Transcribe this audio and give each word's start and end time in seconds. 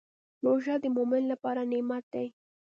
روژه 0.43 0.75
د 0.83 0.85
مؤمن 0.95 1.23
لپاره 1.31 1.61
نعمت 1.71 2.03
دی. 2.13 2.27